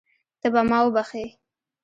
[0.41, 1.25] ته به ما وبښې.